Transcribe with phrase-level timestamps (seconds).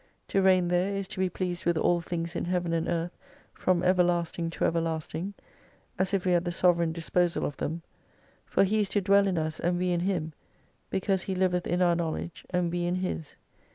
[0.29, 3.15] To reign there is to be pleased with all things in Heaven and Earth
[3.53, 5.35] from everlasting to everlasting,
[5.99, 7.83] as if we had the sovereign disposal of them.
[8.47, 10.33] For He is to dwell in us, and we in Him,
[10.89, 13.35] because He liveth in our knowledge and we in His.